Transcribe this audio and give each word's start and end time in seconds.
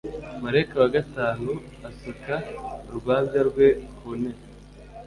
Marayika 0.43 0.75
wa 0.83 0.89
gatanu 0.95 1.49
asuka 1.87 2.35
urwabya 2.89 3.41
rwe 3.49 3.67
ku 3.97 4.07
ntebe 4.19 4.43